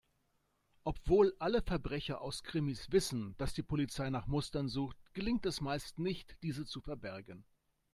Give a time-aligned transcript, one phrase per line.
[0.83, 5.99] Obwohl alle Verbrecher aus Krimis wissen, dass die Polizei nach Mustern sucht, gelingt es meist
[5.99, 7.45] nicht, diese zu verbergen.